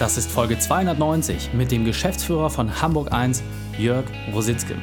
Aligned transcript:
Das 0.00 0.16
ist 0.16 0.30
Folge 0.30 0.58
290 0.58 1.52
mit 1.52 1.70
dem 1.70 1.84
Geschäftsführer 1.84 2.48
von 2.48 2.80
Hamburg 2.80 3.12
1, 3.12 3.42
Jörg 3.78 4.06
Rositzke. 4.32 4.74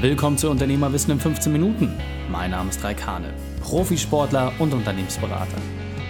Willkommen 0.00 0.36
zu 0.36 0.50
Unternehmerwissen 0.50 1.12
in 1.12 1.20
15 1.20 1.52
Minuten. 1.52 1.96
Mein 2.28 2.50
Name 2.50 2.70
ist 2.70 2.82
Raikane, 2.82 3.32
Profisportler 3.60 4.52
und 4.58 4.74
Unternehmensberater. 4.74 5.58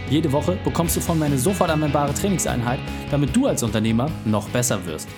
Jede 0.08 0.32
Woche 0.32 0.56
bekommst 0.64 0.96
du 0.96 1.02
von 1.02 1.18
mir 1.18 1.26
eine 1.26 1.36
sofort 1.36 1.68
anwendbare 1.68 2.14
Trainingseinheit, 2.14 2.80
damit 3.10 3.36
du 3.36 3.48
als 3.48 3.62
Unternehmer 3.62 4.10
noch 4.24 4.48
besser 4.48 4.86
wirst. 4.86 5.10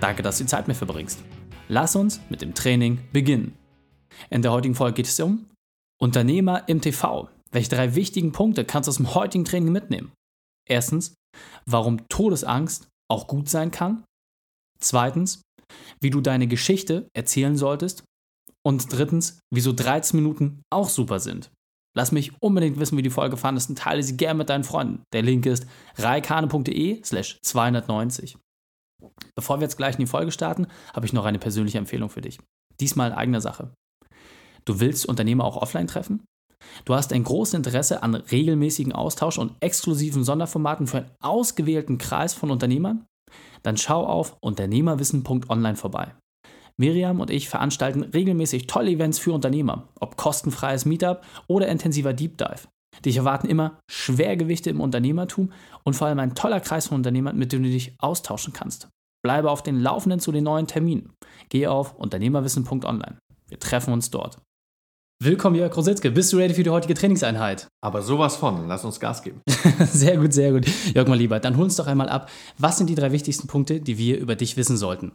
Danke, 0.00 0.22
dass 0.22 0.38
du 0.38 0.44
die 0.44 0.48
Zeit 0.48 0.66
mit 0.66 0.78
verbringst. 0.78 1.22
Lass 1.68 1.94
uns 1.94 2.22
mit 2.30 2.40
dem 2.40 2.54
Training 2.54 3.00
beginnen. 3.12 3.54
In 4.30 4.40
der 4.40 4.52
heutigen 4.52 4.74
Folge 4.74 4.94
geht 4.94 5.08
es 5.08 5.20
um 5.20 5.44
Unternehmer 5.98 6.66
im 6.70 6.80
TV. 6.80 7.28
Welche 7.52 7.68
drei 7.68 7.94
wichtigen 7.94 8.32
Punkte 8.32 8.64
kannst 8.64 8.86
du 8.86 8.92
aus 8.92 8.96
dem 8.96 9.14
heutigen 9.14 9.44
Training 9.44 9.72
mitnehmen? 9.72 10.12
Erstens, 10.66 11.16
warum 11.66 12.08
Todesangst 12.08 12.88
auch 13.10 13.26
gut 13.26 13.48
sein 13.48 13.70
kann. 13.70 14.04
Zweitens, 14.80 15.42
wie 16.00 16.10
du 16.10 16.20
deine 16.20 16.46
Geschichte 16.46 17.08
erzählen 17.14 17.56
solltest. 17.56 18.04
Und 18.62 18.92
drittens, 18.92 19.40
wieso 19.52 19.72
13 19.72 20.20
Minuten 20.20 20.62
auch 20.70 20.88
super 20.88 21.18
sind. 21.18 21.50
Lass 21.96 22.12
mich 22.12 22.32
unbedingt 22.40 22.78
wissen, 22.78 22.96
wie 22.96 23.02
die 23.02 23.10
Folge 23.10 23.36
fandest 23.36 23.70
und 23.70 23.78
teile 23.78 24.02
sie 24.02 24.16
gerne 24.16 24.38
mit 24.38 24.48
deinen 24.48 24.64
Freunden. 24.64 25.02
Der 25.12 25.22
Link 25.22 25.46
ist 25.46 25.66
reikane.de 25.96 27.02
slash 27.02 27.38
290. 27.42 28.36
Bevor 29.34 29.58
wir 29.58 29.64
jetzt 29.64 29.76
gleich 29.76 29.94
in 29.94 30.00
die 30.00 30.06
Folge 30.06 30.30
starten, 30.30 30.66
habe 30.94 31.06
ich 31.06 31.12
noch 31.12 31.24
eine 31.24 31.38
persönliche 31.38 31.78
Empfehlung 31.78 32.10
für 32.10 32.20
dich. 32.20 32.38
Diesmal 32.80 33.10
in 33.10 33.16
eigener 33.16 33.40
Sache. 33.40 33.74
Du 34.64 34.78
willst 34.78 35.06
Unternehmer 35.06 35.44
auch 35.44 35.56
offline 35.56 35.86
treffen? 35.86 36.24
Du 36.84 36.94
hast 36.94 37.12
ein 37.12 37.24
großes 37.24 37.54
Interesse 37.54 38.02
an 38.02 38.14
regelmäßigen 38.14 38.92
Austausch 38.92 39.38
und 39.38 39.52
exklusiven 39.60 40.24
Sonderformaten 40.24 40.86
für 40.86 40.98
einen 40.98 41.10
ausgewählten 41.20 41.98
Kreis 41.98 42.34
von 42.34 42.50
Unternehmern? 42.50 43.06
Dann 43.62 43.76
schau 43.76 44.06
auf 44.06 44.36
unternehmerwissen.online 44.40 45.76
vorbei. 45.76 46.14
Miriam 46.76 47.20
und 47.20 47.30
ich 47.30 47.48
veranstalten 47.48 48.02
regelmäßig 48.02 48.66
tolle 48.66 48.90
Events 48.90 49.18
für 49.18 49.32
Unternehmer, 49.32 49.88
ob 50.00 50.16
kostenfreies 50.16 50.86
Meetup 50.86 51.22
oder 51.46 51.68
intensiver 51.68 52.14
Deep 52.14 52.38
Dive. 52.38 52.68
Dich 53.04 53.18
erwarten 53.18 53.48
immer 53.48 53.78
Schwergewichte 53.90 54.70
im 54.70 54.80
Unternehmertum 54.80 55.52
und 55.84 55.94
vor 55.94 56.08
allem 56.08 56.18
ein 56.18 56.34
toller 56.34 56.60
Kreis 56.60 56.88
von 56.88 56.96
Unternehmern, 56.96 57.36
mit 57.36 57.52
denen 57.52 57.64
du 57.64 57.70
dich 57.70 57.94
austauschen 57.98 58.52
kannst. 58.52 58.88
Bleibe 59.22 59.50
auf 59.50 59.62
den 59.62 59.80
Laufenden 59.80 60.20
zu 60.20 60.32
den 60.32 60.44
neuen 60.44 60.66
Terminen. 60.66 61.12
Gehe 61.50 61.70
auf 61.70 61.94
unternehmerwissen.online. 61.94 63.18
Wir 63.48 63.58
treffen 63.58 63.92
uns 63.92 64.10
dort. 64.10 64.38
Willkommen, 65.22 65.54
Jörg 65.54 65.76
Rositzke. 65.76 66.10
Bist 66.10 66.32
du 66.32 66.38
ready 66.38 66.54
für 66.54 66.62
die 66.62 66.70
heutige 66.70 66.94
Trainingseinheit? 66.94 67.68
Aber 67.82 68.00
sowas 68.00 68.36
von. 68.36 68.66
Lass 68.68 68.86
uns 68.86 68.98
Gas 69.00 69.22
geben. 69.22 69.42
sehr 69.80 70.16
gut, 70.16 70.32
sehr 70.32 70.50
gut. 70.50 70.66
Jörg, 70.94 71.06
mal 71.08 71.14
lieber, 71.14 71.38
dann 71.40 71.58
hol 71.58 71.64
uns 71.64 71.76
doch 71.76 71.86
einmal 71.86 72.08
ab. 72.08 72.30
Was 72.56 72.78
sind 72.78 72.88
die 72.88 72.94
drei 72.94 73.12
wichtigsten 73.12 73.46
Punkte, 73.46 73.82
die 73.82 73.98
wir 73.98 74.18
über 74.18 74.34
dich 74.34 74.56
wissen 74.56 74.78
sollten? 74.78 75.12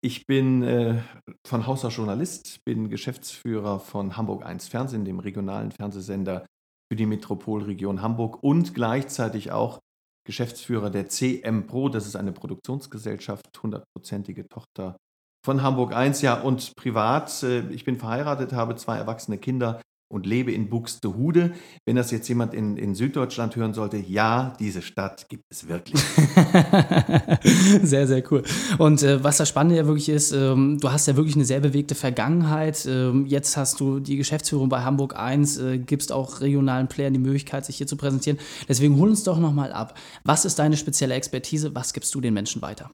Ich 0.00 0.28
bin 0.28 0.62
äh, 0.62 1.02
von 1.44 1.66
Haus 1.66 1.84
aus 1.84 1.96
Journalist, 1.96 2.60
bin 2.64 2.88
Geschäftsführer 2.88 3.80
von 3.80 4.16
Hamburg 4.16 4.46
1 4.46 4.68
Fernsehen, 4.68 5.04
dem 5.04 5.18
regionalen 5.18 5.72
Fernsehsender 5.72 6.46
für 6.88 6.96
die 6.96 7.06
Metropolregion 7.06 8.00
Hamburg 8.00 8.44
und 8.44 8.74
gleichzeitig 8.74 9.50
auch 9.50 9.80
Geschäftsführer 10.24 10.88
der 10.88 11.08
CM 11.08 11.66
Pro. 11.66 11.88
Das 11.88 12.06
ist 12.06 12.14
eine 12.14 12.30
Produktionsgesellschaft, 12.30 13.60
hundertprozentige 13.60 14.46
Tochter 14.46 14.98
von 15.44 15.62
Hamburg 15.62 15.94
1, 15.94 16.22
ja, 16.22 16.40
und 16.40 16.74
privat. 16.76 17.42
Äh, 17.42 17.68
ich 17.70 17.84
bin 17.84 17.96
verheiratet, 17.96 18.52
habe 18.52 18.76
zwei 18.76 18.96
erwachsene 18.96 19.38
Kinder 19.38 19.80
und 20.12 20.26
lebe 20.26 20.52
in 20.52 20.68
Buxtehude. 20.68 21.52
Wenn 21.86 21.96
das 21.96 22.10
jetzt 22.10 22.28
jemand 22.28 22.52
in, 22.52 22.76
in 22.76 22.94
Süddeutschland 22.94 23.56
hören 23.56 23.72
sollte, 23.72 23.96
ja, 23.96 24.54
diese 24.60 24.82
Stadt 24.82 25.28
gibt 25.28 25.44
es 25.50 25.68
wirklich. 25.68 26.00
sehr, 27.82 28.06
sehr 28.06 28.22
cool. 28.30 28.42
Und 28.78 29.02
äh, 29.02 29.24
was 29.24 29.38
das 29.38 29.48
Spannende 29.48 29.76
ja 29.76 29.86
wirklich 29.86 30.10
ist, 30.10 30.32
ähm, 30.32 30.78
du 30.80 30.92
hast 30.92 31.06
ja 31.08 31.16
wirklich 31.16 31.34
eine 31.34 31.46
sehr 31.46 31.60
bewegte 31.60 31.94
Vergangenheit. 31.94 32.86
Ähm, 32.86 33.26
jetzt 33.26 33.56
hast 33.56 33.80
du 33.80 34.00
die 34.00 34.18
Geschäftsführung 34.18 34.68
bei 34.68 34.82
Hamburg 34.82 35.16
1, 35.16 35.58
äh, 35.58 35.78
gibst 35.78 36.12
auch 36.12 36.40
regionalen 36.42 36.88
Playern 36.88 37.14
die 37.14 37.18
Möglichkeit, 37.18 37.64
sich 37.64 37.76
hier 37.76 37.86
zu 37.86 37.96
präsentieren. 37.96 38.38
Deswegen 38.68 38.98
hol 38.98 39.08
uns 39.08 39.24
doch 39.24 39.38
nochmal 39.38 39.72
ab. 39.72 39.98
Was 40.24 40.44
ist 40.44 40.58
deine 40.58 40.76
spezielle 40.76 41.14
Expertise? 41.14 41.74
Was 41.74 41.94
gibst 41.94 42.14
du 42.14 42.20
den 42.20 42.34
Menschen 42.34 42.60
weiter? 42.60 42.90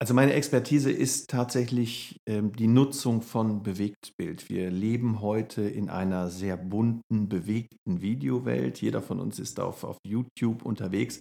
Also 0.00 0.14
meine 0.14 0.34
Expertise 0.34 0.92
ist 0.92 1.28
tatsächlich 1.28 2.20
ähm, 2.26 2.52
die 2.52 2.68
Nutzung 2.68 3.20
von 3.20 3.64
Bewegtbild. 3.64 4.48
Wir 4.48 4.70
leben 4.70 5.20
heute 5.20 5.62
in 5.62 5.88
einer 5.88 6.30
sehr 6.30 6.56
bunten, 6.56 7.28
bewegten 7.28 8.00
Videowelt. 8.00 8.80
Jeder 8.80 9.02
von 9.02 9.18
uns 9.18 9.40
ist 9.40 9.58
auf, 9.58 9.82
auf 9.82 9.98
YouTube 10.06 10.64
unterwegs. 10.64 11.18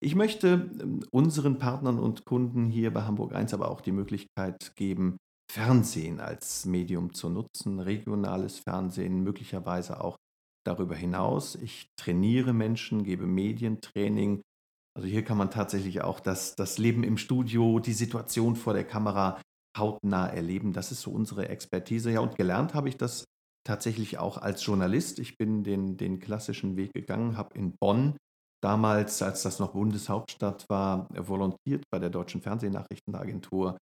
Ich 0.00 0.14
möchte 0.14 0.70
ähm, 0.80 1.00
unseren 1.10 1.58
Partnern 1.58 1.98
und 1.98 2.24
Kunden 2.24 2.70
hier 2.70 2.92
bei 2.92 3.02
Hamburg 3.02 3.34
1 3.34 3.54
aber 3.54 3.68
auch 3.70 3.80
die 3.80 3.92
Möglichkeit 3.92 4.76
geben, 4.76 5.16
Fernsehen 5.50 6.20
als 6.20 6.64
Medium 6.64 7.14
zu 7.14 7.28
nutzen, 7.28 7.80
regionales 7.80 8.60
Fernsehen, 8.60 9.24
möglicherweise 9.24 10.02
auch 10.02 10.16
darüber 10.64 10.94
hinaus. 10.94 11.56
Ich 11.56 11.88
trainiere 11.96 12.52
Menschen, 12.52 13.02
gebe 13.02 13.26
Medientraining, 13.26 14.42
also 14.94 15.08
hier 15.08 15.24
kann 15.24 15.38
man 15.38 15.50
tatsächlich 15.50 16.02
auch 16.02 16.20
das, 16.20 16.54
das 16.54 16.78
Leben 16.78 17.02
im 17.04 17.16
Studio, 17.16 17.78
die 17.78 17.94
Situation 17.94 18.56
vor 18.56 18.74
der 18.74 18.84
Kamera 18.84 19.40
hautnah 19.76 20.26
erleben. 20.26 20.72
Das 20.72 20.92
ist 20.92 21.02
so 21.02 21.10
unsere 21.10 21.48
Expertise. 21.48 22.10
Ja, 22.10 22.20
und 22.20 22.36
gelernt 22.36 22.74
habe 22.74 22.88
ich 22.88 22.96
das 22.96 23.24
tatsächlich 23.64 24.18
auch 24.18 24.38
als 24.38 24.64
Journalist. 24.64 25.18
Ich 25.18 25.38
bin 25.38 25.64
den, 25.64 25.96
den 25.96 26.18
klassischen 26.18 26.76
Weg 26.76 26.92
gegangen, 26.92 27.36
habe 27.36 27.56
in 27.56 27.74
Bonn 27.80 28.16
damals, 28.62 29.22
als 29.22 29.42
das 29.42 29.58
noch 29.58 29.72
Bundeshauptstadt 29.72 30.68
war, 30.68 31.08
volontiert 31.10 31.84
bei 31.90 31.98
der 31.98 32.10
Deutschen 32.10 32.42
Fernsehnachrichtenagentur, 32.42 33.78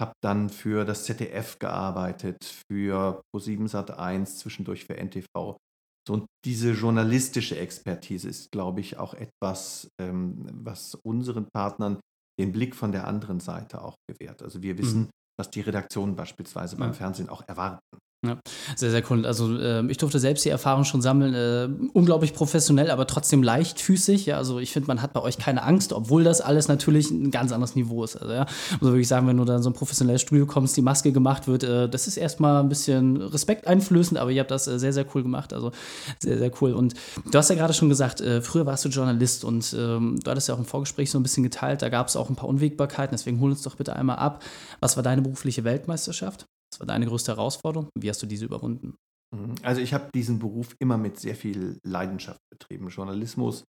habe 0.00 0.12
dann 0.22 0.48
für 0.48 0.84
das 0.84 1.04
ZDF 1.04 1.58
gearbeitet, 1.58 2.44
für 2.68 3.22
Pro7 3.34 3.68
Sat1, 3.68 4.36
zwischendurch 4.36 4.84
für 4.86 4.96
NTV 4.96 5.56
so, 6.06 6.14
und 6.14 6.26
diese 6.44 6.72
journalistische 6.72 7.58
Expertise 7.58 8.28
ist, 8.28 8.50
glaube 8.52 8.80
ich, 8.80 8.98
auch 8.98 9.14
etwas, 9.14 9.88
ähm, 10.00 10.46
was 10.52 10.94
unseren 10.94 11.46
Partnern 11.54 11.98
den 12.38 12.52
Blick 12.52 12.74
von 12.74 12.92
der 12.92 13.06
anderen 13.06 13.40
Seite 13.40 13.82
auch 13.82 13.94
gewährt. 14.08 14.42
Also 14.42 14.62
wir 14.62 14.76
wissen, 14.76 15.02
mhm. 15.02 15.10
was 15.38 15.50
die 15.50 15.60
Redaktionen 15.60 16.16
beispielsweise 16.16 16.76
beim 16.76 16.94
Fernsehen 16.94 17.28
auch 17.28 17.46
erwarten. 17.46 17.80
Ja, 18.24 18.38
sehr, 18.74 18.90
sehr 18.90 19.02
cool. 19.10 19.26
Also 19.26 19.58
äh, 19.58 19.84
ich 19.90 19.98
durfte 19.98 20.18
selbst 20.18 20.44
die 20.44 20.48
Erfahrung 20.48 20.84
schon 20.84 21.02
sammeln. 21.02 21.34
Äh, 21.34 21.68
unglaublich 21.92 22.32
professionell, 22.32 22.90
aber 22.90 23.06
trotzdem 23.06 23.42
leichtfüßig. 23.42 24.26
Ja, 24.26 24.38
also 24.38 24.58
ich 24.58 24.72
finde, 24.72 24.86
man 24.86 25.02
hat 25.02 25.12
bei 25.12 25.20
euch 25.20 25.36
keine 25.36 25.62
Angst, 25.62 25.92
obwohl 25.92 26.24
das 26.24 26.40
alles 26.40 26.68
natürlich 26.68 27.10
ein 27.10 27.30
ganz 27.30 27.52
anderes 27.52 27.74
Niveau 27.74 28.02
ist. 28.02 28.16
Also, 28.16 28.32
ja, 28.32 28.46
muss 28.80 28.90
wirklich 28.90 29.08
sagen, 29.08 29.26
wenn 29.26 29.36
du 29.36 29.44
dann 29.44 29.62
so 29.62 29.70
ein 29.70 29.74
professionelles 29.74 30.22
Studio 30.22 30.46
kommst, 30.46 30.76
die 30.76 30.82
Maske 30.82 31.12
gemacht 31.12 31.46
wird, 31.46 31.64
äh, 31.64 31.88
das 31.88 32.06
ist 32.06 32.16
erstmal 32.16 32.62
ein 32.62 32.68
bisschen 32.68 33.18
Respekt 33.18 33.66
einflößend, 33.66 34.18
aber 34.18 34.30
ihr 34.30 34.40
habt 34.40 34.50
das 34.50 34.66
äh, 34.66 34.78
sehr, 34.78 34.92
sehr 34.92 35.04
cool 35.14 35.22
gemacht. 35.22 35.52
Also 35.52 35.72
sehr, 36.18 36.38
sehr 36.38 36.50
cool. 36.62 36.72
Und 36.72 36.94
du 37.30 37.36
hast 37.36 37.50
ja 37.50 37.56
gerade 37.56 37.74
schon 37.74 37.90
gesagt, 37.90 38.20
äh, 38.20 38.40
früher 38.40 38.64
warst 38.64 38.84
du 38.84 38.88
Journalist 38.88 39.44
und 39.44 39.76
ähm, 39.78 40.18
du 40.22 40.30
hattest 40.30 40.48
ja 40.48 40.54
auch 40.54 40.58
im 40.58 40.64
Vorgespräch 40.64 41.10
so 41.10 41.18
ein 41.18 41.22
bisschen 41.22 41.42
geteilt. 41.42 41.82
Da 41.82 41.90
gab 41.90 42.08
es 42.08 42.16
auch 42.16 42.30
ein 42.30 42.36
paar 42.36 42.48
Unwägbarkeiten. 42.48 43.14
Deswegen 43.14 43.40
hol 43.40 43.50
uns 43.50 43.62
doch 43.62 43.76
bitte 43.76 43.94
einmal 43.94 44.16
ab. 44.16 44.42
Was 44.80 44.96
war 44.96 45.02
deine 45.02 45.22
berufliche 45.22 45.64
Weltmeisterschaft? 45.64 46.46
Was 46.74 46.80
war 46.80 46.86
deine 46.88 47.06
größte 47.06 47.36
Herausforderung? 47.36 47.88
Wie 47.96 48.10
hast 48.10 48.20
du 48.20 48.26
diese 48.26 48.44
überwunden? 48.44 48.96
Mhm. 49.32 49.54
Also 49.62 49.80
ich 49.80 49.94
habe 49.94 50.10
diesen 50.12 50.40
Beruf 50.40 50.74
immer 50.80 50.98
mit 50.98 51.20
sehr 51.20 51.36
viel 51.36 51.78
Leidenschaft 51.84 52.40
betrieben. 52.50 52.88
Journalismus, 52.88 53.64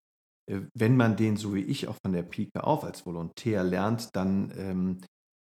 äh, 0.49 0.61
wenn 0.75 0.97
man 0.97 1.17
den 1.17 1.37
so 1.37 1.53
wie 1.55 1.63
ich 1.63 1.89
auch 1.89 1.97
von 2.05 2.13
der 2.13 2.23
Pike 2.23 2.63
auf 2.63 2.85
als 2.85 3.05
Volontär 3.05 3.65
lernt, 3.65 4.15
dann 4.15 4.53
ähm, 4.57 4.99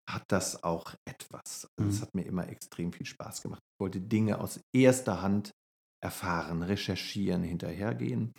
hat 0.10 0.24
das 0.30 0.64
auch 0.64 0.96
etwas. 1.06 1.68
Also 1.78 1.90
es 1.90 2.00
mhm. 2.00 2.02
hat 2.02 2.16
mir 2.16 2.26
immer 2.26 2.48
extrem 2.48 2.94
viel 2.94 3.06
Spaß 3.06 3.42
gemacht. 3.42 3.62
Ich 3.76 3.82
wollte 3.82 4.00
Dinge 4.00 4.40
aus 4.40 4.62
erster 4.74 5.22
Hand 5.22 5.52
erfahren, 6.02 6.64
recherchieren, 6.64 7.44
hinterhergehen 7.44 8.34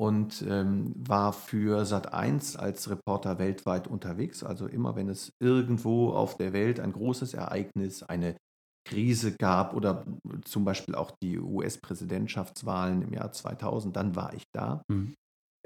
und 0.00 0.44
ähm, 0.48 0.92
war 0.96 1.32
für 1.32 1.82
Sat1 1.82 2.56
als 2.56 2.90
Reporter 2.90 3.38
weltweit 3.38 3.88
unterwegs. 3.88 4.42
Also 4.42 4.66
immer 4.66 4.96
wenn 4.96 5.08
es 5.08 5.32
irgendwo 5.40 6.10
auf 6.10 6.36
der 6.36 6.52
Welt 6.52 6.80
ein 6.80 6.92
großes 6.92 7.34
Ereignis, 7.34 8.02
eine 8.02 8.36
Krise 8.88 9.36
gab 9.36 9.74
oder 9.74 10.06
zum 10.44 10.64
Beispiel 10.64 10.94
auch 10.94 11.10
die 11.22 11.38
US-Präsidentschaftswahlen 11.38 13.02
im 13.02 13.12
Jahr 13.12 13.32
2000, 13.32 13.94
dann 13.94 14.16
war 14.16 14.32
ich 14.34 14.44
da. 14.52 14.82
Mhm. 14.88 15.14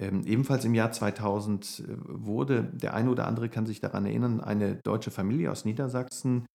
Ähm, 0.00 0.22
ebenfalls 0.26 0.64
im 0.64 0.74
Jahr 0.74 0.90
2000 0.90 1.84
äh, 1.86 1.96
wurde, 2.06 2.64
der 2.64 2.94
eine 2.94 3.10
oder 3.10 3.26
andere 3.26 3.48
kann 3.48 3.66
sich 3.66 3.80
daran 3.80 4.06
erinnern, 4.06 4.40
eine 4.40 4.76
deutsche 4.76 5.10
Familie 5.10 5.50
aus 5.52 5.64
Niedersachsen 5.64 6.46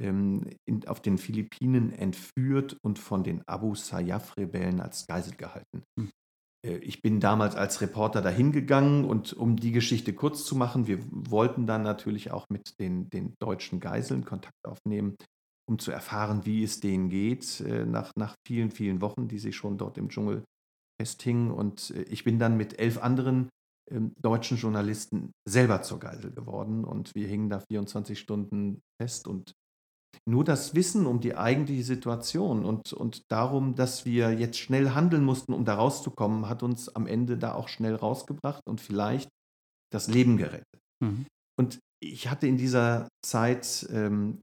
ähm, 0.00 0.46
in, 0.66 0.86
auf 0.86 1.00
den 1.00 1.18
Philippinen 1.18 1.92
entführt 1.92 2.76
und 2.82 2.98
von 2.98 3.24
den 3.24 3.42
Abu 3.48 3.74
Sayyaf-Rebellen 3.74 4.80
als 4.80 5.06
Geisel 5.06 5.34
gehalten. 5.34 5.82
Mhm. 5.96 6.10
Äh, 6.64 6.76
ich 6.76 7.02
bin 7.02 7.18
damals 7.18 7.56
als 7.56 7.80
Reporter 7.80 8.22
dahin 8.22 8.52
gegangen 8.52 9.04
und 9.04 9.32
um 9.32 9.56
die 9.56 9.72
Geschichte 9.72 10.12
kurz 10.12 10.44
zu 10.44 10.54
machen, 10.54 10.86
wir 10.86 10.98
wollten 11.10 11.66
dann 11.66 11.82
natürlich 11.82 12.30
auch 12.30 12.46
mit 12.50 12.78
den, 12.78 13.08
den 13.10 13.34
deutschen 13.40 13.80
Geiseln 13.80 14.24
Kontakt 14.24 14.64
aufnehmen 14.64 15.16
um 15.68 15.78
zu 15.78 15.90
erfahren, 15.90 16.44
wie 16.44 16.62
es 16.62 16.80
denen 16.80 17.08
geht, 17.08 17.60
äh, 17.60 17.84
nach, 17.84 18.12
nach 18.16 18.34
vielen, 18.46 18.70
vielen 18.70 19.00
Wochen, 19.00 19.28
die 19.28 19.38
sie 19.38 19.52
schon 19.52 19.78
dort 19.78 19.98
im 19.98 20.08
Dschungel 20.08 20.44
festhingen. 21.00 21.50
Und 21.50 21.90
äh, 21.90 22.02
ich 22.02 22.24
bin 22.24 22.38
dann 22.38 22.56
mit 22.56 22.78
elf 22.78 23.02
anderen 23.02 23.48
ähm, 23.90 24.12
deutschen 24.20 24.56
Journalisten 24.56 25.32
selber 25.48 25.82
zur 25.82 25.98
Geisel 25.98 26.30
geworden 26.30 26.84
und 26.84 27.14
wir 27.14 27.26
hingen 27.26 27.50
da 27.50 27.60
24 27.60 28.18
Stunden 28.18 28.80
fest 29.00 29.26
und 29.26 29.54
nur 30.24 30.44
das 30.44 30.74
Wissen 30.74 31.06
um 31.06 31.20
die 31.20 31.36
eigentliche 31.36 31.82
Situation 31.82 32.64
und, 32.64 32.92
und 32.92 33.30
darum, 33.30 33.74
dass 33.74 34.04
wir 34.04 34.32
jetzt 34.32 34.58
schnell 34.58 34.90
handeln 34.90 35.24
mussten, 35.24 35.52
um 35.52 35.64
da 35.64 35.74
rauszukommen, 35.74 36.48
hat 36.48 36.62
uns 36.62 36.88
am 36.94 37.06
Ende 37.06 37.38
da 37.38 37.54
auch 37.54 37.68
schnell 37.68 37.94
rausgebracht 37.94 38.62
und 38.68 38.80
vielleicht 38.80 39.28
das 39.90 40.06
Leben 40.08 40.36
gerettet. 40.36 40.80
Mhm. 41.02 41.26
Und 41.58 41.80
ich 42.00 42.28
hatte 42.28 42.46
in 42.46 42.56
dieser 42.56 43.08
Zeit 43.24 43.86
ähm, 43.90 44.40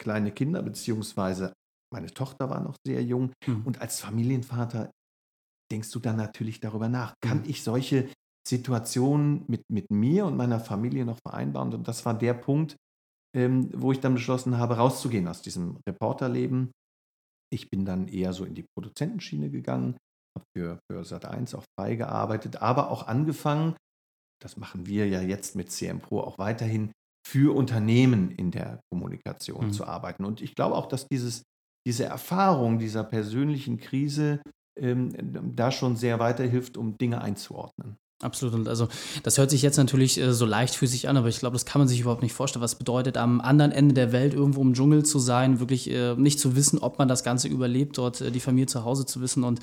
kleine 0.00 0.32
Kinder, 0.32 0.62
beziehungsweise 0.62 1.52
meine 1.92 2.12
Tochter 2.12 2.50
war 2.50 2.60
noch 2.60 2.76
sehr 2.84 3.02
jung. 3.04 3.32
Mhm. 3.46 3.62
Und 3.64 3.80
als 3.80 4.00
Familienvater 4.00 4.90
denkst 5.70 5.90
du 5.92 6.00
dann 6.00 6.16
natürlich 6.16 6.58
darüber 6.58 6.88
nach, 6.88 7.14
kann 7.20 7.42
mhm. 7.42 7.50
ich 7.50 7.62
solche 7.62 8.08
Situationen 8.46 9.44
mit, 9.46 9.62
mit 9.70 9.90
mir 9.90 10.26
und 10.26 10.36
meiner 10.36 10.58
Familie 10.58 11.04
noch 11.04 11.18
vereinbaren? 11.24 11.72
Und 11.72 11.86
das 11.86 12.04
war 12.04 12.18
der 12.18 12.34
Punkt, 12.34 12.76
ähm, 13.36 13.70
wo 13.74 13.92
ich 13.92 14.00
dann 14.00 14.14
beschlossen 14.14 14.58
habe, 14.58 14.76
rauszugehen 14.76 15.28
aus 15.28 15.42
diesem 15.42 15.78
Reporterleben. 15.88 16.72
Ich 17.52 17.70
bin 17.70 17.84
dann 17.84 18.08
eher 18.08 18.32
so 18.32 18.44
in 18.44 18.54
die 18.54 18.64
Produzentenschiene 18.74 19.50
gegangen, 19.50 19.96
habe 20.36 20.46
für, 20.56 20.78
für 20.90 21.02
Sat1 21.02 21.54
auch 21.56 21.64
frei 21.78 21.96
gearbeitet, 21.96 22.62
aber 22.62 22.90
auch 22.90 23.06
angefangen, 23.06 23.76
das 24.42 24.56
machen 24.56 24.86
wir 24.86 25.08
ja 25.08 25.20
jetzt 25.20 25.54
mit 25.54 25.70
CM 25.70 26.00
Pro 26.00 26.20
auch 26.20 26.38
weiterhin, 26.38 26.92
für 27.26 27.54
Unternehmen 27.54 28.30
in 28.30 28.50
der 28.50 28.80
Kommunikation 28.90 29.66
mhm. 29.66 29.72
zu 29.72 29.86
arbeiten. 29.86 30.24
Und 30.24 30.40
ich 30.40 30.54
glaube 30.54 30.74
auch, 30.74 30.86
dass 30.86 31.06
dieses, 31.06 31.44
diese 31.86 32.04
Erfahrung 32.04 32.78
dieser 32.78 33.04
persönlichen 33.04 33.78
Krise 33.78 34.40
ähm, 34.78 35.12
da 35.54 35.70
schon 35.70 35.96
sehr 35.96 36.18
weiterhilft, 36.18 36.76
um 36.76 36.96
Dinge 36.96 37.20
einzuordnen. 37.20 37.96
Absolut. 38.22 38.54
Und 38.54 38.68
also 38.68 38.88
das 39.22 39.38
hört 39.38 39.50
sich 39.50 39.62
jetzt 39.62 39.78
natürlich 39.78 40.20
äh, 40.20 40.34
so 40.34 40.44
leicht 40.44 40.74
für 40.74 40.86
sich 40.86 41.08
an, 41.08 41.16
aber 41.16 41.28
ich 41.28 41.38
glaube, 41.38 41.54
das 41.54 41.64
kann 41.64 41.80
man 41.80 41.88
sich 41.88 42.00
überhaupt 42.00 42.22
nicht 42.22 42.34
vorstellen. 42.34 42.62
Was 42.62 42.74
bedeutet, 42.74 43.16
am 43.16 43.40
anderen 43.40 43.72
Ende 43.72 43.94
der 43.94 44.12
Welt 44.12 44.34
irgendwo 44.34 44.60
im 44.60 44.74
Dschungel 44.74 45.04
zu 45.04 45.18
sein, 45.18 45.58
wirklich 45.58 45.90
äh, 45.90 46.14
nicht 46.16 46.38
zu 46.38 46.54
wissen, 46.54 46.78
ob 46.78 46.98
man 46.98 47.08
das 47.08 47.24
Ganze 47.24 47.48
überlebt, 47.48 47.96
dort 47.96 48.20
äh, 48.20 48.30
die 48.30 48.40
Familie 48.40 48.66
zu 48.66 48.84
Hause 48.84 49.06
zu 49.06 49.22
wissen 49.22 49.42
und 49.42 49.60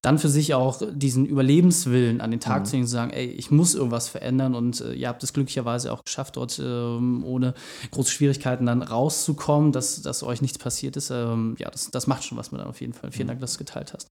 dann 0.00 0.18
für 0.18 0.30
sich 0.30 0.54
auch 0.54 0.80
diesen 0.90 1.26
Überlebenswillen 1.26 2.22
an 2.22 2.30
den 2.30 2.40
Tag 2.40 2.60
mhm. 2.60 2.64
zu 2.64 2.76
legen, 2.76 2.86
zu 2.86 2.92
sagen, 2.92 3.10
ey, 3.10 3.26
ich 3.26 3.50
muss 3.50 3.74
irgendwas 3.74 4.08
verändern 4.08 4.54
und 4.54 4.80
äh, 4.80 4.94
ihr 4.94 5.08
habt 5.08 5.22
es 5.22 5.34
glücklicherweise 5.34 5.92
auch 5.92 6.02
geschafft, 6.02 6.36
dort 6.36 6.58
ähm, 6.64 7.22
ohne 7.24 7.52
große 7.90 8.10
Schwierigkeiten 8.10 8.64
dann 8.64 8.82
rauszukommen, 8.82 9.72
dass, 9.72 10.00
dass 10.00 10.22
euch 10.22 10.40
nichts 10.40 10.56
passiert 10.56 10.96
ist. 10.96 11.10
Ähm, 11.10 11.56
ja, 11.58 11.70
das, 11.70 11.90
das 11.90 12.06
macht 12.06 12.24
schon 12.24 12.38
was 12.38 12.52
mit 12.52 12.60
dann 12.60 12.68
auf 12.68 12.80
jeden 12.80 12.94
Fall. 12.94 13.12
Vielen 13.12 13.26
mhm. 13.26 13.32
Dank, 13.32 13.40
dass 13.40 13.52
du 13.52 13.54
es 13.56 13.58
geteilt 13.58 13.92
hast. 13.92 14.10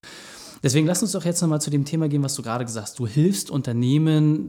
Deswegen 0.63 0.87
lass 0.87 1.01
uns 1.01 1.11
doch 1.11 1.23
jetzt 1.23 1.41
nochmal 1.41 1.61
zu 1.61 1.69
dem 1.69 1.85
Thema 1.85 2.09
gehen, 2.09 2.23
was 2.23 2.35
du 2.35 2.41
gerade 2.41 2.65
gesagt 2.65 2.87
hast. 2.87 2.99
Du 2.99 3.07
hilfst 3.07 3.51
Unternehmen, 3.51 3.86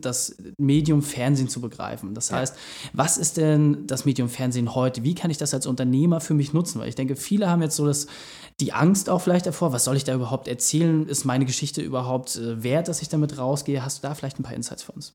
das 0.00 0.36
Medium 0.58 1.02
Fernsehen 1.02 1.48
zu 1.48 1.60
begreifen. 1.60 2.14
Das 2.14 2.32
heißt, 2.32 2.56
was 2.92 3.18
ist 3.18 3.36
denn 3.36 3.86
das 3.86 4.04
Medium 4.04 4.28
Fernsehen 4.28 4.74
heute? 4.74 5.04
Wie 5.04 5.14
kann 5.14 5.30
ich 5.30 5.38
das 5.38 5.54
als 5.54 5.66
Unternehmer 5.66 6.20
für 6.20 6.34
mich 6.34 6.52
nutzen? 6.52 6.80
Weil 6.80 6.88
ich 6.88 6.94
denke, 6.94 7.16
viele 7.16 7.48
haben 7.48 7.62
jetzt 7.62 7.76
so 7.76 7.86
das, 7.86 8.06
die 8.60 8.72
Angst 8.72 9.08
auch 9.08 9.20
vielleicht 9.20 9.46
davor, 9.46 9.72
was 9.72 9.84
soll 9.84 9.96
ich 9.96 10.04
da 10.04 10.14
überhaupt 10.14 10.48
erzählen? 10.48 11.06
Ist 11.06 11.24
meine 11.24 11.44
Geschichte 11.44 11.82
überhaupt 11.82 12.36
äh, 12.36 12.62
wert, 12.62 12.88
dass 12.88 13.02
ich 13.02 13.08
damit 13.08 13.38
rausgehe? 13.38 13.84
Hast 13.84 14.02
du 14.02 14.08
da 14.08 14.14
vielleicht 14.14 14.38
ein 14.38 14.42
paar 14.42 14.54
Insights 14.54 14.82
für 14.82 14.92
uns? 14.92 15.14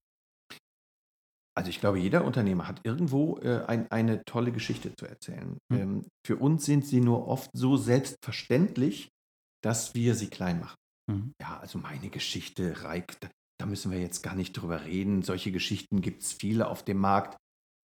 Also 1.55 1.69
ich 1.69 1.79
glaube, 1.79 1.99
jeder 1.99 2.25
Unternehmer 2.25 2.67
hat 2.67 2.81
irgendwo 2.83 3.37
äh, 3.37 3.63
ein, 3.67 3.91
eine 3.91 4.23
tolle 4.25 4.51
Geschichte 4.51 4.95
zu 4.95 5.05
erzählen. 5.05 5.57
Mhm. 5.69 5.77
Ähm, 5.77 6.05
für 6.25 6.37
uns 6.37 6.65
sind 6.65 6.85
sie 6.85 6.99
nur 6.99 7.27
oft 7.27 7.51
so 7.53 7.77
selbstverständlich, 7.77 9.09
dass 9.63 9.93
wir 9.93 10.15
sie 10.15 10.27
klein 10.27 10.59
machen. 10.59 10.75
Mhm. 11.11 11.33
Ja, 11.41 11.59
also 11.59 11.77
meine 11.77 12.09
Geschichte, 12.09 12.83
Reik, 12.83 13.19
da, 13.19 13.29
da 13.63 13.69
müssen 13.69 13.93
wir 13.93 13.99
jetzt 13.99 14.23
gar 14.23 14.35
nicht 14.35 14.51
drüber 14.51 14.83
reden. 14.83 15.21
Solche 15.21 15.53
Geschichten 15.53 16.01
gibt 16.01 16.21
es 16.21 16.33
viele 16.33 16.67
auf 16.67 16.83
dem 16.83 16.97
Markt. 16.97 17.37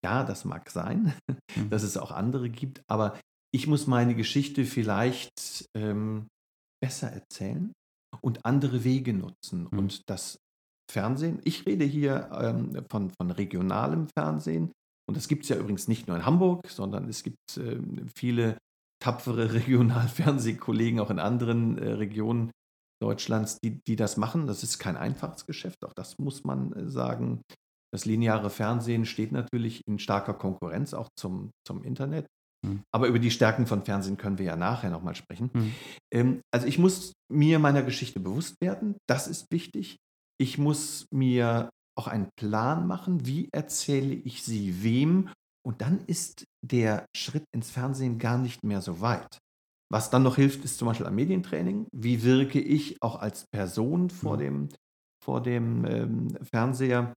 Ja, 0.02 0.24
das 0.24 0.46
mag 0.46 0.70
sein, 0.70 1.12
mhm. 1.54 1.68
dass 1.68 1.82
es 1.82 1.98
auch 1.98 2.12
andere 2.12 2.48
gibt, 2.48 2.80
aber 2.88 3.20
ich 3.54 3.66
muss 3.66 3.86
meine 3.86 4.14
Geschichte 4.14 4.64
vielleicht 4.64 5.68
ähm, 5.76 6.28
besser 6.82 7.12
erzählen 7.12 7.72
und 8.22 8.46
andere 8.46 8.84
Wege 8.84 9.12
nutzen. 9.12 9.68
Mhm. 9.70 9.78
Und 9.78 10.08
das 10.08 10.38
Fernsehen, 10.90 11.40
ich 11.44 11.66
rede 11.66 11.84
hier 11.84 12.30
ähm, 12.32 12.82
von, 12.88 13.10
von 13.10 13.30
regionalem 13.30 14.08
Fernsehen. 14.16 14.72
Und 15.06 15.18
das 15.18 15.28
gibt 15.28 15.42
es 15.42 15.50
ja 15.50 15.56
übrigens 15.56 15.88
nicht 15.88 16.08
nur 16.08 16.16
in 16.16 16.24
Hamburg, 16.24 16.70
sondern 16.70 17.06
es 17.06 17.22
gibt 17.22 17.58
äh, 17.58 17.78
viele 18.14 18.56
tapfere 18.98 19.52
Regionalfernsehkollegen 19.52 21.00
auch 21.00 21.10
in 21.10 21.18
anderen 21.18 21.76
äh, 21.76 21.92
Regionen 21.92 22.50
Deutschlands, 23.00 23.58
die, 23.62 23.80
die 23.86 23.96
das 23.96 24.16
machen. 24.16 24.46
Das 24.46 24.62
ist 24.62 24.78
kein 24.78 24.96
einfaches 24.96 25.46
Geschäft, 25.46 25.84
auch 25.84 25.92
das 25.94 26.18
muss 26.18 26.44
man 26.44 26.72
äh, 26.72 26.88
sagen. 26.88 27.42
Das 27.92 28.04
lineare 28.04 28.50
Fernsehen 28.50 29.06
steht 29.06 29.32
natürlich 29.32 29.82
in 29.86 29.98
starker 29.98 30.34
Konkurrenz 30.34 30.92
auch 30.92 31.08
zum, 31.16 31.50
zum 31.66 31.82
Internet. 31.82 32.26
Mhm. 32.64 32.82
Aber 32.92 33.06
über 33.06 33.18
die 33.18 33.30
Stärken 33.30 33.66
von 33.66 33.84
Fernsehen 33.84 34.16
können 34.16 34.38
wir 34.38 34.46
ja 34.46 34.56
nachher 34.56 34.90
nochmal 34.90 35.14
sprechen. 35.14 35.50
Mhm. 35.52 35.74
Ähm, 36.12 36.40
also 36.52 36.66
ich 36.66 36.78
muss 36.78 37.12
mir 37.30 37.58
meiner 37.58 37.82
Geschichte 37.82 38.20
bewusst 38.20 38.56
werden, 38.60 38.96
das 39.08 39.28
ist 39.28 39.46
wichtig. 39.50 39.96
Ich 40.38 40.58
muss 40.58 41.06
mir 41.12 41.70
auch 41.98 42.08
einen 42.08 42.28
Plan 42.38 42.86
machen, 42.86 43.26
wie 43.26 43.48
erzähle 43.52 44.14
ich 44.14 44.42
sie 44.42 44.82
wem. 44.82 45.30
Und 45.66 45.80
dann 45.80 46.04
ist 46.06 46.44
der 46.62 47.06
Schritt 47.16 47.44
ins 47.52 47.70
Fernsehen 47.70 48.18
gar 48.18 48.38
nicht 48.38 48.62
mehr 48.62 48.82
so 48.82 49.00
weit. 49.00 49.38
Was 49.92 50.10
dann 50.10 50.22
noch 50.22 50.36
hilft, 50.36 50.64
ist 50.64 50.78
zum 50.78 50.88
Beispiel 50.88 51.06
am 51.06 51.14
Medientraining. 51.14 51.86
Wie 51.92 52.22
wirke 52.24 52.60
ich 52.60 53.00
auch 53.02 53.20
als 53.20 53.46
Person 53.52 54.10
vor 54.10 54.36
mhm. 54.36 54.40
dem, 54.40 54.68
vor 55.24 55.42
dem 55.42 55.84
ähm, 55.84 56.28
Fernseher 56.42 57.14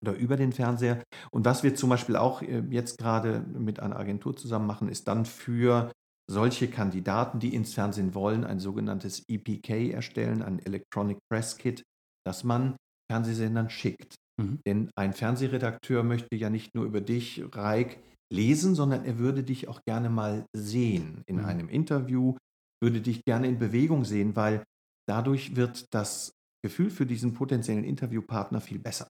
oder 0.00 0.14
über 0.14 0.36
den 0.36 0.52
Fernseher? 0.52 1.02
Und 1.32 1.44
was 1.44 1.62
wir 1.62 1.74
zum 1.74 1.90
Beispiel 1.90 2.16
auch 2.16 2.42
äh, 2.42 2.62
jetzt 2.70 2.98
gerade 2.98 3.40
mit 3.40 3.80
einer 3.80 3.96
Agentur 3.96 4.36
zusammen 4.36 4.66
machen, 4.66 4.88
ist 4.88 5.08
dann 5.08 5.24
für 5.24 5.90
solche 6.30 6.68
Kandidaten, 6.68 7.38
die 7.38 7.54
ins 7.54 7.74
Fernsehen 7.74 8.14
wollen, 8.14 8.44
ein 8.44 8.60
sogenanntes 8.60 9.24
EPK 9.28 9.92
erstellen, 9.92 10.42
ein 10.42 10.58
Electronic 10.58 11.18
Press 11.30 11.56
Kit, 11.56 11.82
das 12.24 12.44
man 12.44 12.76
Fernsehsendern 13.10 13.70
schickt. 13.70 14.16
Mhm. 14.40 14.60
Denn 14.66 14.90
ein 14.96 15.12
Fernsehredakteur 15.12 16.02
möchte 16.02 16.36
ja 16.36 16.50
nicht 16.50 16.74
nur 16.74 16.84
über 16.84 17.00
dich, 17.00 17.42
Reik, 17.52 17.98
lesen, 18.32 18.74
sondern 18.74 19.04
er 19.04 19.18
würde 19.18 19.42
dich 19.42 19.68
auch 19.68 19.80
gerne 19.84 20.10
mal 20.10 20.46
sehen 20.54 21.22
in 21.26 21.36
mhm. 21.36 21.44
einem 21.44 21.68
Interview, 21.68 22.36
würde 22.82 23.00
dich 23.00 23.24
gerne 23.24 23.46
in 23.46 23.58
Bewegung 23.58 24.04
sehen, 24.04 24.36
weil 24.36 24.64
dadurch 25.08 25.56
wird 25.56 25.86
das 25.92 26.32
Gefühl 26.62 26.90
für 26.90 27.06
diesen 27.06 27.34
potenziellen 27.34 27.84
Interviewpartner 27.84 28.60
viel 28.60 28.78
besser. 28.78 29.08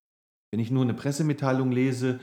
Wenn 0.53 0.61
ich 0.61 0.71
nur 0.71 0.83
eine 0.83 0.95
Pressemitteilung 0.95 1.73
lese, 1.73 2.21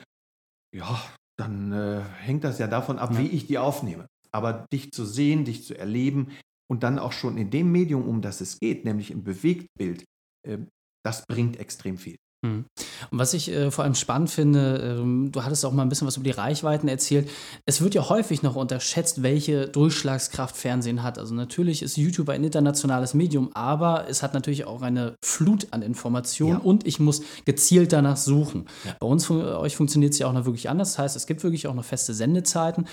ja, 0.74 1.02
dann 1.38 1.72
äh, 1.72 2.02
hängt 2.20 2.44
das 2.44 2.60
ja 2.60 2.68
davon 2.68 3.00
ab, 3.00 3.12
ja. 3.14 3.20
wie 3.20 3.28
ich 3.28 3.48
die 3.48 3.58
aufnehme. 3.58 4.08
Aber 4.32 4.66
dich 4.72 4.92
zu 4.92 5.06
sehen, 5.06 5.46
dich 5.46 5.64
zu 5.64 5.78
erleben 5.78 6.32
und 6.70 6.84
dann 6.84 7.00
auch 7.00 7.12
schon 7.12 7.38
in 7.38 7.50
dem 7.50 7.72
Medium, 7.72 8.08
um 8.08 8.22
das 8.22 8.42
es 8.42 8.60
geht, 8.60 8.86
nämlich 8.86 9.12
im 9.12 9.24
Bewegtbild, 9.24 10.06
äh, 10.48 10.60
das 11.04 11.26
bringt 11.26 11.58
extrem 11.58 11.98
viel. 11.98 12.18
Mhm. 12.44 12.66
Und 13.10 13.20
was 13.20 13.34
ich 13.34 13.50
äh, 13.50 13.72
vor 13.72 13.84
allem 13.84 13.96
spannend 13.96 14.30
finde, 14.30 14.98
ähm, 15.00 15.32
du 15.32 15.44
hattest 15.44 15.66
auch 15.66 15.72
mal 15.72 15.82
ein 15.82 15.90
bisschen 15.90 16.08
was 16.08 16.18
über 16.18 16.26
die 16.26 16.32
Reichweiten 16.32 16.88
erzählt. 16.88 17.30
Es 17.66 17.82
wird 17.82 17.96
ja 17.96 18.10
häufig 18.10 18.44
noch 18.44 18.56
unterschätzt, 18.56 19.24
welche 19.24 19.68
Durchschlagskraft 19.68 20.56
Fernsehen 20.56 21.04
hat. 21.04 21.18
Also 21.18 21.34
natürlich 21.34 21.82
ist 21.82 21.98
YouTube 21.98 22.30
ein 22.30 22.44
internationales 22.44 23.14
Medium, 23.14 23.50
aber 23.54 24.06
es 24.10 24.22
hat 24.22 24.34
natürlich 24.34 24.66
auch 24.66 24.82
eine 24.82 25.16
Flut 25.24 25.68
an 25.72 25.82
Informationen 25.82 26.60
ja. 26.60 26.60
und 26.60 26.86
ich 26.86 27.00
muss 27.00 27.22
gezielt 27.46 27.94
danach 27.94 28.18
suchen. 28.18 28.66
Ja. 28.84 28.96
Bei 29.00 29.08
uns, 29.08 29.26
für 29.26 29.60
euch 29.60 29.76
funktioniert 29.76 30.14
es 30.14 30.20
ja 30.20 30.28
auch 30.28 30.34
noch 30.34 30.46
wirklich 30.46 30.70
anders. 30.70 30.94
Das 30.94 31.00
heißt, 31.00 31.16
es 31.16 31.28
gibt 31.28 31.44
wirklich 31.44 31.68
auch 31.68 31.74
noch 31.74 31.86
feste 31.86 32.14
Sendezeiten. 32.14 32.86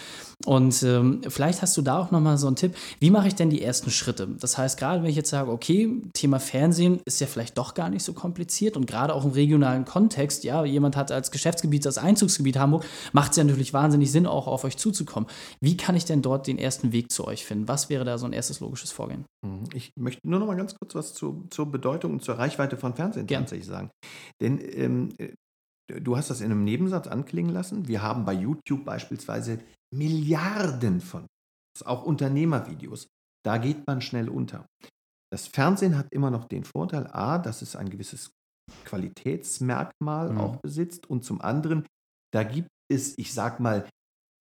Und 0.47 0.83
ähm, 0.85 1.23
vielleicht 1.29 1.61
hast 1.63 1.77
du 1.77 1.83
da 1.83 1.99
auch 1.99 2.13
noch 2.13 2.21
mal 2.21 2.39
so 2.39 2.47
einen 2.47 2.57
Tipp. 2.57 2.75
Wie 3.01 3.11
mache 3.11 3.29
ich 3.29 3.35
denn 3.35 3.51
die 3.51 3.63
ersten 3.63 3.91
Schritte? 3.91 4.29
Das 4.41 4.57
heißt, 4.57 4.79
gerade 4.79 5.03
wenn 5.03 5.11
ich 5.11 5.17
jetzt 5.17 5.31
sage, 5.31 5.51
okay, 5.51 6.01
Thema 6.15 6.39
Fernsehen 6.39 7.01
ist 7.05 7.21
ja 7.21 7.27
vielleicht 7.27 7.59
doch 7.59 7.75
gar 7.75 7.91
nicht 7.91 8.05
so 8.05 8.13
kompliziert 8.13 8.77
und 8.77 8.87
gerade 8.87 9.15
auch 9.15 9.25
im 9.25 9.35
regionalen 9.41 9.85
Kontext, 9.85 10.45
ja, 10.45 10.65
jemand 10.65 10.97
hat 10.97 11.11
als 11.11 11.31
Geschäftsgebiet 11.31 11.85
das 11.85 11.99
Einzugsgebiet 11.99 12.59
Hamburg, 12.59 12.85
macht 13.13 13.33
es 13.33 13.37
ja 13.39 13.45
natürlich 13.45 13.73
wahnsinnig 13.73 14.13
Sinn, 14.13 14.27
auch 14.27 14.47
auf 14.47 14.65
euch 14.65 14.77
zuzukommen. 14.77 15.29
Wie 15.61 15.77
kann 15.77 15.97
ich 15.97 16.05
denn 16.05 16.23
dort 16.23 16.47
den 16.47 16.59
ersten 16.59 16.93
Weg 16.93 17.11
zu 17.11 17.27
euch 17.27 17.45
finden? 17.45 17.69
Was 17.69 17.89
wäre 17.89 18.05
da 18.05 18.19
so 18.19 18.27
ein 18.27 18.33
erstes 18.33 18.61
logisches 18.61 18.93
Vorgehen? 18.93 19.25
Mhm. 19.45 19.65
Ich 19.73 19.93
möchte 19.97 20.29
nur 20.29 20.41
noch 20.41 20.47
mal 20.47 20.57
ganz 20.57 20.75
kurz 20.79 20.95
was 20.95 21.15
zu, 21.15 21.47
zur 21.51 21.71
Bedeutung 21.71 22.13
und 22.13 22.23
zur 22.23 22.39
Reichweite 22.39 22.77
von 22.77 22.95
Fernsehen 22.95 23.27
Gern. 23.27 23.43
tatsächlich 23.43 23.67
sagen. 23.67 23.91
Denn 24.41 24.61
ähm, 24.61 25.09
äh, 25.19 25.33
du 26.01 26.17
hast 26.17 26.31
das 26.31 26.41
in 26.41 26.51
einem 26.51 26.65
Nebensatz 26.65 27.07
anklingen 27.07 27.53
lassen. 27.53 27.89
Wir 27.89 28.03
haben 28.03 28.25
bei 28.25 28.35
YouTube 28.35 28.85
beispielsweise 28.85 29.61
Milliarden 29.93 31.01
von, 31.01 31.27
auch 31.85 32.05
Unternehmervideos. 32.05 33.09
Da 33.45 33.59
geht 33.59 33.87
man 33.87 34.01
schnell 34.01 34.29
unter. 34.29 34.67
Das 35.33 35.47
Fernsehen 35.47 35.97
hat 35.97 36.09
immer 36.11 36.31
noch 36.31 36.47
den 36.47 36.65
Vorteil, 36.65 37.07
a, 37.07 37.39
dass 37.39 37.63
es 37.63 37.77
ein 37.77 37.89
gewisses 37.89 38.33
Qualitätsmerkmal 38.91 40.33
mhm. 40.33 40.39
auch 40.39 40.57
besitzt 40.57 41.09
und 41.09 41.25
zum 41.25 41.41
anderen, 41.41 41.87
da 42.35 42.43
gibt 42.43 42.69
es, 42.91 43.17
ich 43.19 43.33
sag 43.33 43.61
mal, 43.61 43.89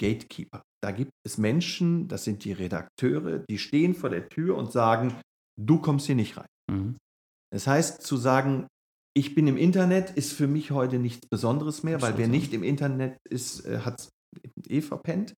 Gatekeeper. 0.01 0.63
Da 0.81 0.91
gibt 0.91 1.11
es 1.23 1.37
Menschen, 1.37 2.07
das 2.07 2.23
sind 2.23 2.43
die 2.45 2.53
Redakteure, 2.53 3.39
die 3.39 3.59
stehen 3.59 3.93
vor 3.93 4.09
der 4.09 4.27
Tür 4.29 4.57
und 4.57 4.71
sagen, 4.71 5.13
du 5.59 5.79
kommst 5.79 6.07
hier 6.07 6.15
nicht 6.15 6.37
rein. 6.37 6.47
Mhm. 6.71 6.97
Das 7.51 7.67
heißt, 7.67 8.01
zu 8.01 8.17
sagen, 8.17 8.67
Ich 9.15 9.35
bin 9.35 9.47
im 9.47 9.57
Internet, 9.57 10.11
ist 10.11 10.33
für 10.33 10.47
mich 10.47 10.71
heute 10.71 10.99
nichts 10.99 11.27
Besonderes 11.27 11.83
mehr, 11.83 12.01
weil 12.01 12.17
wer 12.17 12.27
nicht 12.27 12.53
im 12.53 12.63
Internet 12.63 13.17
ist, 13.29 13.65
äh, 13.65 13.79
hat 13.79 13.99
es 13.99 14.09
eh 14.69 14.81
verpennt. 14.81 15.33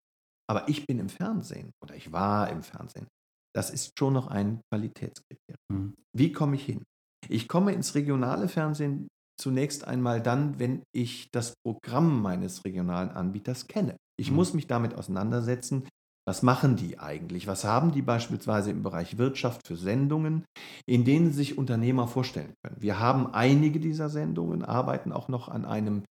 Aber 0.47 0.67
ich 0.67 0.85
bin 0.85 0.99
im 0.99 1.09
Fernsehen 1.09 1.71
oder 1.81 1.95
ich 1.95 2.11
war 2.11 2.49
im 2.49 2.61
Fernsehen. 2.61 3.07
Das 3.55 3.69
ist 3.69 3.97
schon 3.97 4.13
noch 4.13 4.27
ein 4.27 4.61
Qualitätskriterium. 4.69 5.57
Mhm. 5.71 5.93
Wie 6.15 6.31
komme 6.31 6.55
ich 6.57 6.65
hin? 6.65 6.83
Ich 7.27 7.47
komme 7.47 7.73
ins 7.73 7.95
regionale 7.95 8.47
Fernsehen 8.47 9.07
zunächst 9.39 9.87
einmal 9.87 10.21
dann, 10.21 10.59
wenn 10.59 10.83
ich 10.93 11.29
das 11.31 11.53
Programm 11.65 12.21
meines 12.21 12.63
regionalen 12.65 13.09
Anbieters 13.09 13.67
kenne. 13.67 13.97
Ich 14.19 14.29
mhm. 14.29 14.35
muss 14.37 14.53
mich 14.53 14.67
damit 14.67 14.95
auseinandersetzen, 14.95 15.87
was 16.27 16.43
machen 16.43 16.75
die 16.75 16.99
eigentlich? 16.99 17.47
Was 17.47 17.63
haben 17.63 17.91
die 17.91 18.03
beispielsweise 18.03 18.69
im 18.69 18.83
Bereich 18.83 19.17
Wirtschaft 19.17 19.65
für 19.65 19.75
Sendungen, 19.75 20.45
in 20.85 21.03
denen 21.03 21.31
sich 21.31 21.57
Unternehmer 21.57 22.07
vorstellen 22.07 22.53
können? 22.63 22.79
Wir 22.79 22.99
haben 22.99 23.33
einige 23.33 23.79
dieser 23.79 24.09
Sendungen, 24.09 24.63
arbeiten 24.63 25.11
auch 25.11 25.29
noch 25.29 25.49
an 25.49 25.65
einem 25.65 26.03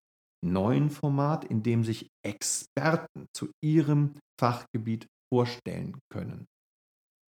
neuen 0.45 0.91
Format, 0.91 1.45
in 1.45 1.63
dem 1.63 1.85
sich 1.85 2.09
Experten 2.25 3.27
zu 3.33 3.51
ihrem 3.63 4.15
Fachgebiet 4.41 5.07
vorstellen 5.33 5.97
können. 6.13 6.47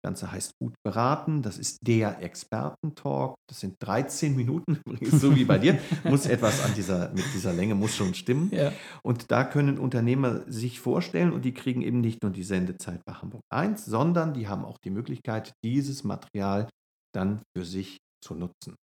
Ganze 0.05 0.33
heißt 0.33 0.53
gut 0.61 0.75
beraten. 0.85 1.43
Das 1.43 1.59
ist 1.59 1.79
der 1.87 2.23
Expertentalk. 2.23 3.37
Das 3.49 3.61
sind 3.61 3.77
13 3.81 4.35
Minuten 4.37 4.81
übrigens, 4.87 5.21
so 5.21 5.35
wie 5.35 5.45
bei 5.45 5.59
dir. 5.59 5.79
muss 6.05 6.27
etwas 6.27 6.65
an 6.65 6.75
dieser, 6.75 7.11
mit 7.11 7.25
dieser 7.35 7.53
Länge 7.53 7.75
muss 7.75 7.95
schon 7.95 8.15
stimmen. 8.15 8.51
Ja. 8.53 8.73
Und 9.03 9.31
da 9.31 9.45
können 9.45 9.79
Unternehmer 9.79 10.43
sich 10.51 10.81
vorstellen 10.81 11.33
und 11.33 11.45
die 11.45 11.55
kriegen 11.55 11.83
eben 11.83 12.01
nicht 12.01 12.23
nur 12.23 12.33
die 12.33 12.45
Sendezeit 12.45 13.05
bei 13.05 13.15
Hamburg 13.15 13.43
1, 13.51 13.85
sondern 13.85 14.35
die 14.35 14.49
haben 14.49 14.65
auch 14.65 14.79
die 14.79 14.91
Möglichkeit, 14.91 15.53
dieses 15.65 16.05
Material 16.05 16.69
dann 17.15 17.43
für 17.57 17.65
sich 17.65 17.99
zu 18.25 18.35
nutzen. 18.35 18.77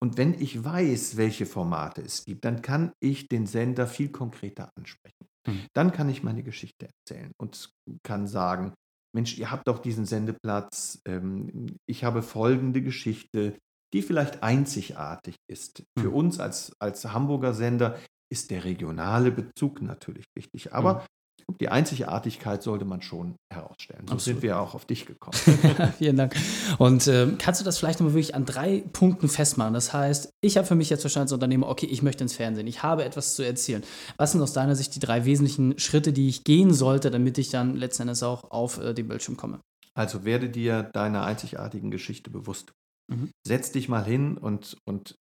Und 0.00 0.16
wenn 0.16 0.34
ich 0.40 0.62
weiß, 0.64 1.16
welche 1.16 1.46
Formate 1.46 2.02
es 2.02 2.24
gibt, 2.24 2.44
dann 2.44 2.62
kann 2.62 2.92
ich 3.00 3.28
den 3.28 3.46
Sender 3.46 3.86
viel 3.86 4.10
konkreter 4.10 4.70
ansprechen. 4.76 5.26
Mhm. 5.46 5.66
Dann 5.74 5.92
kann 5.92 6.08
ich 6.08 6.22
meine 6.22 6.42
Geschichte 6.42 6.88
erzählen 6.88 7.32
und 7.40 7.70
kann 8.04 8.26
sagen, 8.26 8.74
Mensch, 9.18 9.36
ihr 9.36 9.50
habt 9.50 9.66
doch 9.66 9.80
diesen 9.80 10.06
Sendeplatz, 10.06 11.00
ähm, 11.04 11.66
ich 11.86 12.04
habe 12.04 12.22
folgende 12.22 12.82
Geschichte, 12.82 13.58
die 13.92 14.02
vielleicht 14.02 14.44
einzigartig 14.44 15.34
ist. 15.50 15.82
Für 15.98 16.10
mhm. 16.10 16.14
uns 16.14 16.38
als, 16.38 16.72
als 16.78 17.04
Hamburger 17.04 17.52
Sender 17.52 17.98
ist 18.32 18.52
der 18.52 18.62
regionale 18.62 19.32
Bezug 19.32 19.82
natürlich 19.82 20.26
wichtig. 20.36 20.72
Aber 20.72 20.94
mhm 20.94 21.17
die 21.60 21.68
Einzigartigkeit 21.68 22.62
sollte 22.62 22.84
man 22.84 23.02
schon 23.02 23.36
herausstellen. 23.52 24.06
So 24.06 24.14
Absolut. 24.14 24.22
sind 24.40 24.42
wir 24.42 24.60
auch 24.60 24.74
auf 24.74 24.84
dich 24.84 25.06
gekommen. 25.06 25.36
Vielen 25.98 26.16
Dank. 26.16 26.36
Und 26.78 27.06
äh, 27.06 27.28
kannst 27.38 27.60
du 27.60 27.64
das 27.64 27.78
vielleicht 27.78 28.00
nochmal 28.00 28.14
wirklich 28.14 28.34
an 28.34 28.44
drei 28.44 28.84
Punkten 28.92 29.28
festmachen? 29.28 29.74
Das 29.74 29.92
heißt, 29.92 30.30
ich 30.40 30.56
habe 30.56 30.66
für 30.66 30.74
mich 30.74 30.90
jetzt 30.90 31.00
verstanden 31.00 31.24
als 31.24 31.32
Unternehmer, 31.32 31.68
okay, 31.68 31.86
ich 31.86 32.02
möchte 32.02 32.22
ins 32.22 32.34
Fernsehen, 32.34 32.66
ich 32.66 32.82
habe 32.82 33.04
etwas 33.04 33.34
zu 33.34 33.42
erzählen. 33.42 33.82
Was 34.16 34.32
sind 34.32 34.42
aus 34.42 34.52
deiner 34.52 34.76
Sicht 34.76 34.94
die 34.94 35.00
drei 35.00 35.24
wesentlichen 35.24 35.78
Schritte, 35.78 36.12
die 36.12 36.28
ich 36.28 36.44
gehen 36.44 36.72
sollte, 36.74 37.10
damit 37.10 37.38
ich 37.38 37.50
dann 37.50 37.76
letzten 37.76 38.02
Endes 38.02 38.22
auch 38.22 38.50
auf 38.50 38.78
äh, 38.78 38.94
den 38.94 39.08
Bildschirm 39.08 39.36
komme? 39.36 39.60
Also 39.94 40.24
werde 40.24 40.48
dir 40.48 40.82
deiner 40.82 41.24
einzigartigen 41.24 41.90
Geschichte 41.90 42.30
bewusst. 42.30 42.72
Mhm. 43.08 43.30
Setz 43.44 43.72
dich 43.72 43.88
mal 43.88 44.04
hin 44.04 44.38
und, 44.38 44.76
und 44.84 45.16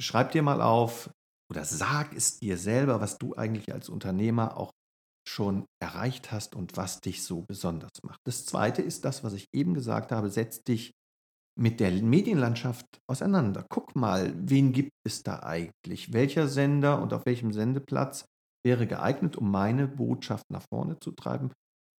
schreib 0.00 0.32
dir 0.32 0.42
mal 0.42 0.60
auf 0.60 1.10
oder 1.50 1.64
sag 1.64 2.14
es 2.14 2.38
dir 2.38 2.58
selber, 2.58 3.00
was 3.00 3.16
du 3.16 3.34
eigentlich 3.36 3.72
als 3.72 3.88
Unternehmer 3.88 4.58
auch 4.58 4.72
schon 5.28 5.66
erreicht 5.80 6.32
hast 6.32 6.54
und 6.56 6.76
was 6.76 7.00
dich 7.00 7.22
so 7.22 7.42
besonders 7.42 7.90
macht. 8.02 8.20
Das 8.26 8.46
Zweite 8.46 8.82
ist 8.82 9.04
das, 9.04 9.22
was 9.22 9.34
ich 9.34 9.46
eben 9.52 9.74
gesagt 9.74 10.10
habe, 10.10 10.30
setz 10.30 10.62
dich 10.64 10.92
mit 11.58 11.80
der 11.80 11.90
Medienlandschaft 11.90 12.86
auseinander. 13.08 13.66
Guck 13.68 13.96
mal, 13.96 14.32
wen 14.36 14.72
gibt 14.72 14.92
es 15.04 15.22
da 15.22 15.42
eigentlich? 15.42 16.12
Welcher 16.12 16.48
Sender 16.48 17.02
und 17.02 17.12
auf 17.12 17.26
welchem 17.26 17.52
Sendeplatz 17.52 18.24
wäre 18.64 18.86
geeignet, 18.86 19.36
um 19.36 19.50
meine 19.50 19.88
Botschaft 19.88 20.44
nach 20.50 20.64
vorne 20.72 20.98
zu 21.00 21.12
treiben? 21.12 21.52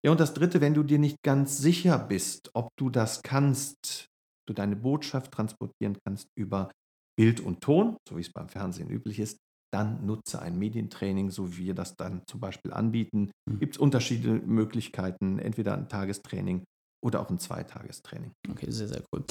Ja, 0.03 0.11
und 0.11 0.19
das 0.19 0.33
Dritte, 0.33 0.61
wenn 0.61 0.73
du 0.73 0.83
dir 0.83 0.99
nicht 0.99 1.17
ganz 1.23 1.57
sicher 1.57 1.99
bist, 1.99 2.51
ob 2.53 2.69
du 2.77 2.89
das 2.89 3.21
kannst, 3.21 4.07
du 4.47 4.53
deine 4.53 4.77
Botschaft 4.77 5.31
transportieren 5.31 5.97
kannst 6.05 6.27
über 6.37 6.71
Bild 7.17 7.41
und 7.41 7.59
Ton, 7.61 7.97
so 8.07 8.15
wie 8.15 8.21
es 8.21 8.31
beim 8.31 8.47
Fernsehen 8.47 8.89
üblich 8.89 9.19
ist, 9.19 9.37
dann 9.71 10.05
nutze 10.05 10.41
ein 10.41 10.57
Medientraining, 10.57 11.29
so 11.29 11.57
wie 11.57 11.65
wir 11.65 11.73
das 11.75 11.95
dann 11.95 12.23
zum 12.27 12.39
Beispiel 12.39 12.73
anbieten. 12.73 13.31
Mhm. 13.45 13.59
Gibt 13.59 13.75
es 13.75 13.79
unterschiedliche 13.79 14.45
Möglichkeiten, 14.45 15.39
entweder 15.39 15.75
ein 15.75 15.89
Tagestraining 15.89 16.63
oder 17.01 17.21
auch 17.21 17.29
ein 17.29 17.39
Zweitagestraining. 17.39 18.31
Okay, 18.49 18.69
sehr, 18.69 18.87
sehr 18.87 19.03
cool. 19.11 19.23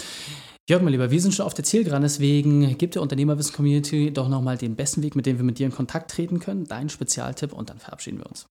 Jörg, 0.68 0.82
mein 0.82 0.92
Lieber, 0.92 1.10
wir 1.10 1.20
sind 1.20 1.34
schon 1.34 1.46
auf 1.46 1.54
der 1.54 1.64
Zielgeraden, 1.64 2.02
deswegen 2.02 2.78
gibt 2.78 2.94
der 2.94 3.02
Unternehmerwissen-Community 3.02 4.12
doch 4.12 4.28
nochmal 4.28 4.56
den 4.56 4.76
besten 4.76 5.02
Weg, 5.02 5.16
mit 5.16 5.26
dem 5.26 5.38
wir 5.38 5.44
mit 5.44 5.58
dir 5.58 5.66
in 5.66 5.72
Kontakt 5.72 6.10
treten 6.10 6.38
können, 6.40 6.64
deinen 6.64 6.88
Spezialtipp 6.88 7.52
und 7.52 7.70
dann 7.70 7.78
verabschieden 7.78 8.18
wir 8.18 8.26
uns. 8.26 8.46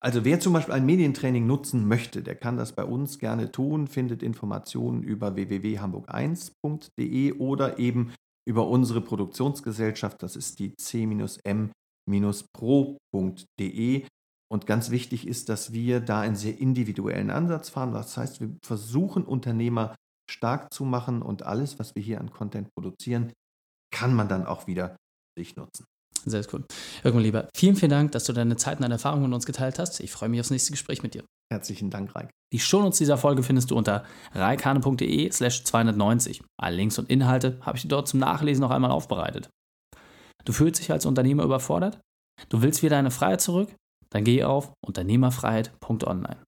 Also 0.00 0.24
wer 0.24 0.40
zum 0.40 0.54
Beispiel 0.54 0.72
ein 0.74 0.86
Medientraining 0.86 1.46
nutzen 1.46 1.86
möchte, 1.86 2.22
der 2.22 2.34
kann 2.34 2.56
das 2.56 2.72
bei 2.72 2.84
uns 2.84 3.18
gerne 3.18 3.52
tun, 3.52 3.86
findet 3.86 4.22
Informationen 4.22 5.02
über 5.02 5.36
www.hamburg1.de 5.36 7.32
oder 7.34 7.78
eben 7.78 8.12
über 8.48 8.66
unsere 8.68 9.00
Produktionsgesellschaft, 9.00 10.22
das 10.22 10.36
ist 10.36 10.58
die 10.58 10.74
c-m-pro.de. 10.76 11.26
Und 14.52 14.66
ganz 14.66 14.90
wichtig 14.90 15.28
ist, 15.28 15.48
dass 15.48 15.72
wir 15.72 16.00
da 16.00 16.20
einen 16.20 16.34
sehr 16.34 16.58
individuellen 16.58 17.30
Ansatz 17.30 17.68
fahren. 17.68 17.92
Das 17.92 18.16
heißt, 18.16 18.40
wir 18.40 18.56
versuchen 18.64 19.24
Unternehmer 19.24 19.94
stark 20.30 20.72
zu 20.72 20.84
machen 20.84 21.22
und 21.22 21.44
alles, 21.44 21.78
was 21.78 21.94
wir 21.94 22.02
hier 22.02 22.20
an 22.20 22.30
Content 22.30 22.68
produzieren, 22.74 23.32
kann 23.92 24.14
man 24.14 24.28
dann 24.28 24.46
auch 24.46 24.66
wieder 24.66 24.96
sich 25.36 25.56
nutzen. 25.56 25.84
Sehr 26.24 26.44
cool. 26.52 26.64
Irgendwann 27.02 27.22
lieber, 27.22 27.48
vielen, 27.54 27.76
vielen 27.76 27.90
Dank, 27.90 28.12
dass 28.12 28.24
du 28.24 28.32
deine 28.32 28.56
Zeit 28.56 28.76
und 28.76 28.82
deine 28.82 28.94
Erfahrungen 28.94 29.24
mit 29.24 29.34
uns 29.34 29.46
geteilt 29.46 29.78
hast. 29.78 30.00
Ich 30.00 30.10
freue 30.10 30.28
mich 30.28 30.40
aufs 30.40 30.50
nächste 30.50 30.72
Gespräch 30.72 31.02
mit 31.02 31.14
dir. 31.14 31.24
Herzlichen 31.52 31.90
Dank, 31.90 32.14
Reik. 32.14 32.30
Die 32.52 32.58
Shownotes 32.58 32.98
dieser 32.98 33.18
Folge 33.18 33.42
findest 33.42 33.70
du 33.70 33.76
unter 33.76 34.04
reikane.de 34.34 35.30
slash 35.32 35.64
290. 35.64 36.42
Alle 36.60 36.76
Links 36.76 36.98
und 36.98 37.10
Inhalte 37.10 37.58
habe 37.62 37.76
ich 37.76 37.82
dir 37.82 37.88
dort 37.88 38.08
zum 38.08 38.20
Nachlesen 38.20 38.62
noch 38.62 38.70
einmal 38.70 38.90
aufbereitet. 38.90 39.50
Du 40.44 40.52
fühlst 40.52 40.80
dich 40.80 40.90
als 40.90 41.06
Unternehmer 41.06 41.44
überfordert? 41.44 42.00
Du 42.48 42.62
willst 42.62 42.82
wieder 42.82 42.96
deine 42.96 43.10
Freiheit 43.10 43.40
zurück? 43.40 43.68
Dann 44.10 44.24
geh 44.24 44.44
auf 44.44 44.72
unternehmerfreiheit.online. 44.84 46.38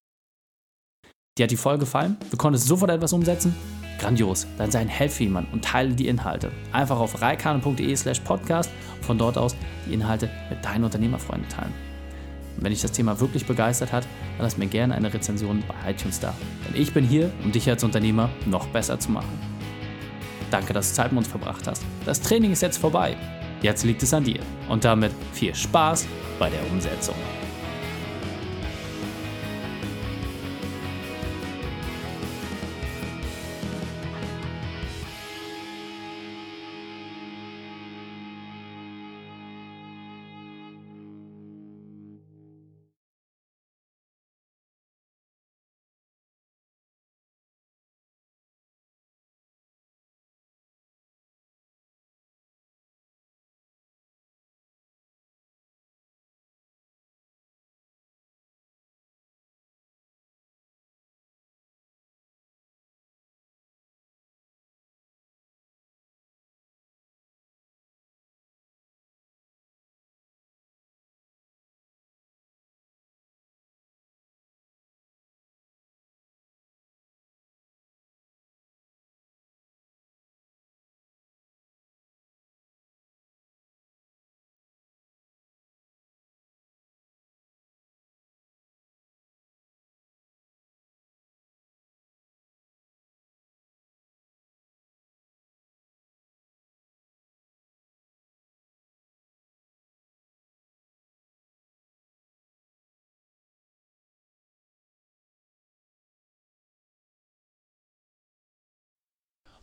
Dir 1.38 1.44
hat 1.44 1.50
die 1.50 1.56
Folge 1.56 1.80
gefallen? 1.80 2.16
Du 2.30 2.36
konntest 2.36 2.66
sofort 2.66 2.90
etwas 2.90 3.12
umsetzen? 3.12 3.54
Grandios, 3.98 4.46
dann 4.58 4.70
sei 4.70 4.80
ein 4.80 4.88
Held 4.88 5.12
für 5.12 5.22
jemanden 5.22 5.52
und 5.52 5.64
teile 5.64 5.94
die 5.94 6.08
Inhalte. 6.08 6.50
Einfach 6.72 6.98
auf 6.98 7.22
reikane.de 7.22 7.94
slash 7.96 8.20
podcast 8.20 8.70
und 8.96 9.04
von 9.04 9.18
dort 9.18 9.38
aus 9.38 9.54
die 9.86 9.94
Inhalte 9.94 10.28
mit 10.50 10.64
deinen 10.64 10.84
Unternehmerfreunden 10.84 11.48
teilen. 11.48 11.91
Wenn 12.62 12.70
dich 12.70 12.80
das 12.80 12.92
Thema 12.92 13.18
wirklich 13.18 13.44
begeistert 13.44 13.92
hat, 13.92 14.04
dann 14.36 14.44
lass 14.44 14.56
mir 14.56 14.66
gerne 14.66 14.94
eine 14.94 15.12
Rezension 15.12 15.64
bei 15.66 15.90
iTunes 15.90 16.20
da. 16.20 16.32
Denn 16.66 16.80
ich 16.80 16.94
bin 16.94 17.04
hier, 17.04 17.30
um 17.44 17.50
dich 17.50 17.68
als 17.68 17.82
Unternehmer 17.82 18.30
noch 18.46 18.68
besser 18.68 18.98
zu 19.00 19.10
machen. 19.10 19.38
Danke, 20.50 20.72
dass 20.72 20.90
du 20.90 20.94
Zeit 20.94 21.10
mit 21.10 21.18
uns 21.18 21.28
verbracht 21.28 21.66
hast. 21.66 21.82
Das 22.06 22.20
Training 22.20 22.52
ist 22.52 22.62
jetzt 22.62 22.78
vorbei. 22.78 23.16
Jetzt 23.62 23.84
liegt 23.84 24.02
es 24.02 24.14
an 24.14 24.24
dir. 24.24 24.40
Und 24.68 24.84
damit 24.84 25.12
viel 25.32 25.54
Spaß 25.54 26.06
bei 26.38 26.50
der 26.50 26.60
Umsetzung. 26.70 27.16